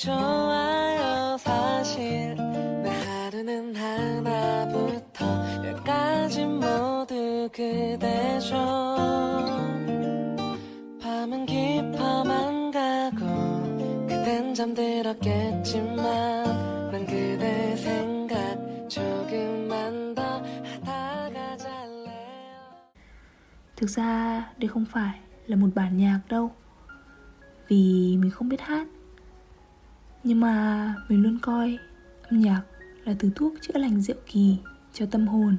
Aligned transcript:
좋아요. 0.00 1.36
사실 1.38 2.34
내 2.82 2.88
하루는 2.88 3.76
하나부터 3.76 5.26
열까지 5.62 6.46
모두 6.46 7.50
그대죠. 7.52 8.56
밤은 11.02 11.44
깊어만 11.44 12.70
가고 12.70 13.26
그댄 14.08 14.54
잠들었겠지만 14.54 16.00
난 16.90 17.06
그대 17.06 17.76
생각 17.76 18.19
Thực 23.80 23.90
ra 23.90 24.44
đây 24.58 24.68
không 24.68 24.84
phải 24.84 25.20
là 25.46 25.56
một 25.56 25.68
bản 25.74 25.96
nhạc 25.96 26.20
đâu, 26.28 26.52
Vì 27.68 28.16
mình 28.16 28.30
không 28.30 28.48
biết 28.48 28.60
hát. 28.60 28.88
Nhưng 30.24 30.40
mà 30.40 30.94
mình 31.08 31.22
luôn 31.22 31.38
coi 31.42 31.78
âm 32.22 32.40
nhạc 32.40 32.62
là 33.04 33.14
thứ 33.18 33.30
thuốc 33.34 33.54
chữa 33.60 33.78
lành 33.78 34.00
diệu 34.00 34.16
kỳ 34.26 34.56
cho 34.92 35.06
tâm 35.06 35.26
hồn. 35.26 35.56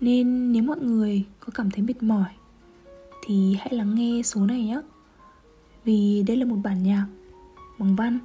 Nên 0.00 0.52
nếu 0.52 0.62
mọi 0.62 0.78
người 0.78 1.24
có 1.40 1.52
cảm 1.54 1.70
thấy 1.70 1.84
mệt 1.84 2.02
mỏi, 2.02 2.28
Thì 3.26 3.56
hãy 3.60 3.74
lắng 3.74 3.94
nghe 3.94 4.22
số 4.24 4.46
này 4.46 4.64
nhé. 4.64 4.80
Vì 5.84 6.24
đây 6.26 6.36
là 6.36 6.44
một 6.44 6.58
bản 6.64 6.82
nhạc 6.82 7.06
bằng 7.78 7.96
văn. 7.96 8.18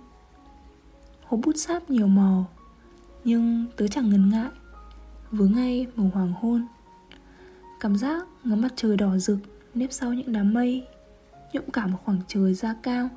Hộp 1.24 1.40
bút 1.44 1.56
sáp 1.56 1.90
nhiều 1.90 2.08
màu, 2.08 2.50
Nhưng 3.24 3.66
tớ 3.78 3.88
chẳng 3.88 4.10
ngần 4.10 4.30
ngại. 4.30 4.52
Vướng 5.32 5.54
ngay 5.54 5.88
màu 5.96 6.12
hoàng 6.14 6.34
hôn. 6.34 6.66
Cảm 7.82 7.96
giác 7.96 8.28
ngắm 8.44 8.62
mặt 8.62 8.74
trời 8.76 8.98
đỏ 8.98 9.18
rực, 9.18 9.38
nếp 9.74 9.92
sau 9.92 10.14
những 10.14 10.34
đám 10.34 10.54
mây, 10.54 10.88
Nhuộm 11.54 11.64
cả 11.74 11.88
một 11.88 11.98
khoảng 12.06 12.20
trời 12.28 12.54
da 12.54 12.76
cao. 12.84 13.10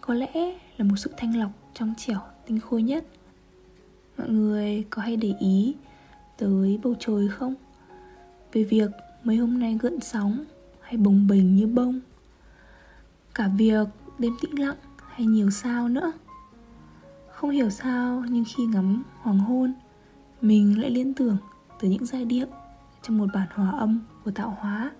Có 0.00 0.14
lẽ 0.14 0.58
là 0.76 0.84
một 0.84 0.96
sự 0.96 1.10
thanh 1.16 1.36
lọc 1.36 1.50
trong 1.74 1.94
trẻo, 1.98 2.20
tinh 2.46 2.60
khôi 2.60 2.82
nhất. 2.82 3.04
Mọi 4.18 4.28
người 4.28 4.84
có 4.90 5.02
hay 5.02 5.16
để 5.16 5.34
ý 5.40 5.74
tới 6.36 6.80
bầu 6.82 6.94
trời 6.98 7.28
không? 7.28 7.54
Về 8.52 8.62
việc 8.64 8.90
mấy 9.24 9.36
hôm 9.36 9.58
nay 9.58 9.78
gợn 9.80 10.00
sóng 10.00 10.44
hay 10.80 10.96
bồng 10.96 11.26
bềnh 11.26 11.56
như 11.56 11.66
bông. 11.66 12.00
Cả 13.34 13.50
việc 13.58 13.88
đêm 14.18 14.32
tĩnh 14.40 14.60
lặng 14.60 14.76
hay 15.08 15.26
nhiều 15.26 15.50
sao 15.50 15.88
nữa. 15.88 16.12
Không 17.30 17.50
hiểu 17.50 17.70
sao 17.70 18.24
nhưng 18.28 18.44
khi 18.56 18.66
ngắm 18.66 19.02
hoàng 19.22 19.38
hôn, 19.38 19.72
Mình 20.40 20.80
lại 20.80 20.90
liên 20.90 21.14
tưởng 21.14 21.36
tới 21.80 21.90
những 21.90 22.06
giai 22.06 22.24
điệu 22.24 22.46
trong 23.02 23.18
một 23.18 23.26
bản 23.34 23.48
hòa 23.54 23.70
âm 23.70 24.00
của 24.24 24.30
tạo 24.30 24.56
hóa. 24.60 24.90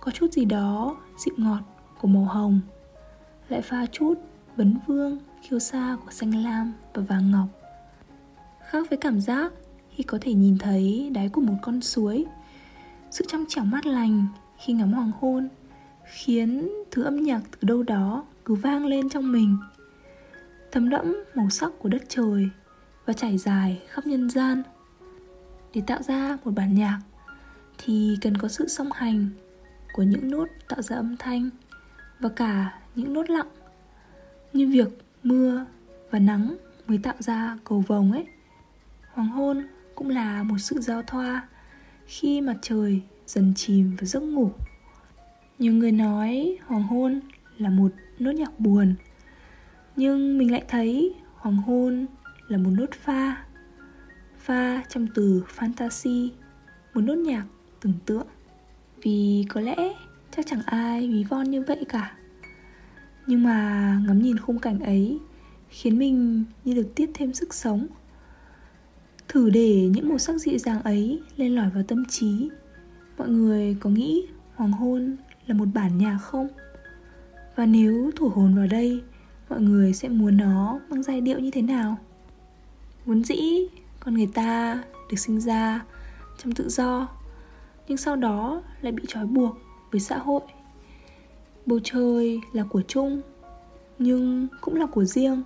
Có 0.00 0.12
chút 0.12 0.32
gì 0.32 0.44
đó 0.44 0.96
dịu 1.18 1.34
ngọt 1.36 1.60
của 2.00 2.08
màu 2.08 2.24
hồng, 2.24 2.60
lại 3.48 3.62
pha 3.62 3.86
chút 3.86 4.14
vấn 4.56 4.76
vương, 4.86 5.18
khiêu 5.42 5.58
sa 5.58 5.96
của 6.04 6.10
xanh 6.10 6.44
lam 6.44 6.72
và 6.94 7.02
vàng 7.02 7.30
ngọc. 7.30 7.46
Khác 8.68 8.86
với 8.90 8.96
cảm 8.96 9.20
giác 9.20 9.52
khi 9.90 10.02
có 10.02 10.18
thể 10.20 10.34
nhìn 10.34 10.58
thấy 10.58 11.10
đáy 11.14 11.28
của 11.28 11.40
một 11.40 11.56
con 11.62 11.80
suối, 11.80 12.24
sự 13.10 13.24
trong 13.28 13.44
trẻo 13.48 13.64
mát 13.64 13.86
lành 13.86 14.26
khi 14.58 14.72
ngắm 14.72 14.92
hoàng 14.92 15.12
hôn 15.20 15.48
khiến 16.04 16.68
thứ 16.90 17.02
âm 17.02 17.16
nhạc 17.16 17.40
từ 17.50 17.58
đâu 17.68 17.82
đó 17.82 18.24
cứ 18.44 18.54
vang 18.54 18.86
lên 18.86 19.08
trong 19.08 19.32
mình. 19.32 19.56
Thấm 20.72 20.88
đẫm 20.88 21.24
màu 21.34 21.50
sắc 21.50 21.72
của 21.78 21.88
đất 21.88 22.02
trời 22.08 22.48
và 23.06 23.12
trải 23.12 23.38
dài 23.38 23.82
khắp 23.88 24.06
nhân 24.06 24.30
gian 24.30 24.62
để 25.74 25.82
tạo 25.86 26.02
ra 26.02 26.38
một 26.44 26.50
bản 26.50 26.74
nhạc, 26.74 27.00
thì 27.78 28.18
cần 28.20 28.36
có 28.36 28.48
sự 28.48 28.68
song 28.68 28.92
hành 28.94 29.28
của 29.92 30.02
những 30.02 30.30
nốt 30.30 30.48
tạo 30.68 30.82
ra 30.82 30.96
âm 30.96 31.16
thanh 31.16 31.50
và 32.20 32.28
cả 32.28 32.78
những 32.94 33.12
nốt 33.12 33.30
lặng 33.30 33.48
như 34.52 34.68
việc 34.68 34.88
mưa 35.22 35.66
và 36.10 36.18
nắng 36.18 36.56
mới 36.86 36.98
tạo 36.98 37.14
ra 37.18 37.58
cầu 37.64 37.84
vồng 37.86 38.12
ấy. 38.12 38.26
Hoàng 39.12 39.28
hôn 39.28 39.66
cũng 39.94 40.10
là 40.10 40.42
một 40.42 40.58
sự 40.58 40.80
giao 40.80 41.02
thoa 41.02 41.48
khi 42.06 42.40
mặt 42.40 42.56
trời 42.62 43.00
dần 43.26 43.52
chìm 43.56 43.96
vào 43.96 44.06
giấc 44.06 44.20
ngủ. 44.20 44.50
Nhiều 45.58 45.72
người 45.72 45.92
nói 45.92 46.58
hoàng 46.66 46.82
hôn 46.82 47.20
là 47.58 47.70
một 47.70 47.92
nốt 48.18 48.32
nhạc 48.32 48.60
buồn, 48.60 48.94
nhưng 49.96 50.38
mình 50.38 50.52
lại 50.52 50.64
thấy 50.68 51.14
hoàng 51.34 51.56
hôn 51.56 52.06
là 52.48 52.58
một 52.58 52.70
nốt 52.70 52.90
pha 52.92 53.44
pha 54.40 54.82
trong 54.88 55.06
từ 55.14 55.42
fantasy 55.58 56.28
một 56.94 57.00
nốt 57.00 57.14
nhạc, 57.14 57.44
tưởng 57.80 57.92
tượng. 58.06 58.26
Vì 59.02 59.44
có 59.48 59.60
lẽ 59.60 59.76
chắc 60.36 60.46
chẳng 60.48 60.62
ai 60.66 61.08
ví 61.08 61.24
von 61.24 61.50
như 61.50 61.62
vậy 61.62 61.84
cả. 61.88 62.16
Nhưng 63.26 63.42
mà 63.42 63.98
ngắm 64.06 64.22
nhìn 64.22 64.38
khung 64.38 64.58
cảnh 64.58 64.80
ấy 64.80 65.18
khiến 65.68 65.98
mình 65.98 66.44
như 66.64 66.74
được 66.74 66.94
tiếp 66.94 67.10
thêm 67.14 67.34
sức 67.34 67.54
sống. 67.54 67.86
Thử 69.28 69.50
để 69.50 69.88
những 69.92 70.08
màu 70.08 70.18
sắc 70.18 70.36
dịu 70.38 70.58
dàng 70.58 70.82
ấy 70.82 71.20
lên 71.36 71.54
lỏi 71.54 71.70
vào 71.70 71.82
tâm 71.82 72.04
trí. 72.08 72.50
Mọi 73.18 73.28
người 73.28 73.76
có 73.80 73.90
nghĩ 73.90 74.26
hoàng 74.54 74.72
hôn 74.72 75.16
là 75.46 75.54
một 75.54 75.68
bản 75.74 75.98
nhạc 75.98 76.18
không? 76.18 76.48
Và 77.56 77.66
nếu 77.66 78.10
thủ 78.16 78.28
hồn 78.28 78.54
vào 78.54 78.66
đây, 78.66 79.02
mọi 79.48 79.60
người 79.60 79.92
sẽ 79.92 80.08
muốn 80.08 80.36
nó 80.36 80.80
mang 80.90 81.02
giai 81.02 81.20
điệu 81.20 81.38
như 81.38 81.50
thế 81.50 81.62
nào? 81.62 81.96
Vốn 83.06 83.24
dĩ 83.24 83.68
con 84.00 84.14
người 84.14 84.30
ta 84.34 84.82
được 85.10 85.16
sinh 85.16 85.40
ra 85.40 85.84
trong 86.38 86.52
tự 86.52 86.68
do, 86.68 87.08
nhưng 87.88 87.98
sau 87.98 88.16
đó 88.16 88.62
lại 88.80 88.92
bị 88.92 89.04
trói 89.08 89.26
buộc 89.26 89.58
với 89.90 90.00
xã 90.00 90.18
hội. 90.18 90.40
Bầu 91.66 91.78
trời 91.84 92.40
là 92.52 92.64
của 92.64 92.82
chung, 92.88 93.20
nhưng 93.98 94.48
cũng 94.60 94.76
là 94.76 94.86
của 94.86 95.04
riêng. 95.04 95.42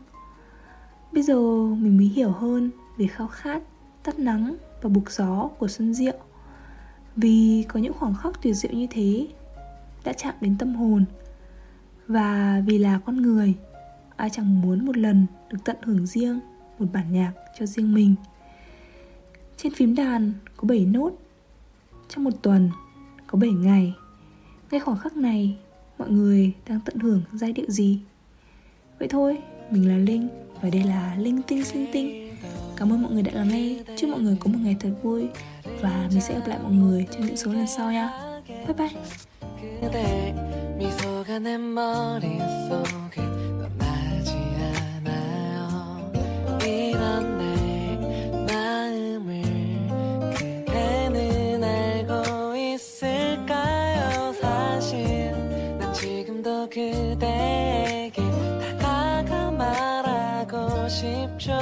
Bây 1.13 1.23
giờ 1.23 1.37
mình 1.67 1.97
mới 1.97 2.07
hiểu 2.07 2.31
hơn 2.31 2.71
về 2.97 3.07
khao 3.07 3.29
khát, 3.29 3.63
tắt 4.03 4.19
nắng 4.19 4.57
và 4.83 4.89
bục 4.89 5.11
gió 5.11 5.49
của 5.59 5.69
xuân 5.69 5.95
diệu. 5.95 6.19
Vì 7.17 7.65
có 7.69 7.81
những 7.81 7.93
khoảng 7.93 8.15
khắc 8.15 8.43
tuyệt 8.43 8.55
diệu 8.55 8.73
như 8.73 8.87
thế 8.91 9.29
đã 10.05 10.13
chạm 10.13 10.35
đến 10.41 10.59
tâm 10.59 10.75
hồn. 10.75 11.05
Và 12.09 12.63
vì 12.67 12.79
là 12.79 13.01
con 13.07 13.23
người, 13.23 13.55
ai 14.17 14.31
chẳng 14.31 14.61
muốn 14.61 14.87
một 14.87 14.97
lần 14.97 15.27
được 15.51 15.59
tận 15.65 15.77
hưởng 15.83 16.07
riêng 16.07 16.41
một 16.79 16.87
bản 16.93 17.13
nhạc 17.13 17.33
cho 17.59 17.67
riêng 17.67 17.95
mình. 17.95 18.15
trên 19.64 19.74
phím 19.74 19.96
đàn 19.96 20.34
có 20.58 20.68
7 20.68 20.86
nốt 20.86 21.12
Trong 22.10 22.24
một 22.24 22.32
tuần 22.42 22.70
có 23.28 23.40
7 23.40 23.50
ngày 23.50 23.94
Ngay 24.72 24.80
khoảng 24.80 24.98
khắc 24.98 25.18
này 25.18 25.58
Mọi 25.98 26.10
người 26.10 26.54
đang 26.68 26.80
tận 26.86 27.00
hưởng 27.00 27.22
giai 27.34 27.54
điệu 27.54 27.66
gì 27.70 28.00
Vậy 29.00 29.08
thôi 29.08 29.38
Mình 29.72 29.90
là 29.90 29.98
Linh 29.98 30.28
Và 30.62 30.70
đây 30.70 30.84
là 30.84 31.16
Linh 31.20 31.42
Tinh 31.42 31.64
Sinh 31.64 31.86
Tinh 31.94 32.36
Cảm 32.78 32.94
ơn 32.94 33.02
mọi 33.02 33.12
người 33.12 33.24
đã 33.24 33.32
lắng 33.32 33.48
nghe 33.48 33.84
Chúc 33.98 34.10
mọi 34.10 34.20
người 34.20 34.38
có 34.40 34.52
một 34.52 34.60
ngày 34.62 34.76
thật 34.80 34.92
vui 35.04 35.28
Và 35.82 36.08
mình 36.12 36.22
sẽ 36.22 36.34
gặp 36.34 36.48
lại 36.48 36.60
mọi 36.64 36.72
người 36.72 37.08
trong 37.12 37.26
những 37.26 37.38
số 37.38 37.54
lần 37.54 37.68
sau 37.68 37.92
nha 37.92 38.10
Bye 38.48 38.74
bye 38.78 38.90
그대 39.82 40.34
미소가 40.78 41.40
내 41.40 41.58
머릿속에 41.58 43.23
싶죠. 60.89 61.53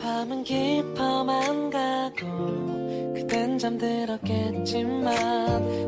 밤은 0.00 0.44
깊어만 0.44 1.70
가고 1.70 3.14
그댄 3.14 3.58
잠들었겠지만 3.58 5.04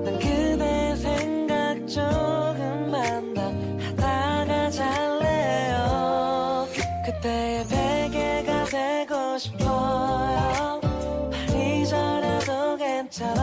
난 0.05 0.19
그대 0.19 0.95
생각 0.97 1.87
조금만 1.87 3.35
더 3.35 3.43
하다가 3.85 4.71
잘래요. 4.71 6.67
그때의 7.05 7.67
베개가 7.67 8.65
되고 8.65 9.39
싶어요. 9.39 10.81
발이 11.33 11.87
저려도 11.87 12.77
그대처럼 12.79 13.42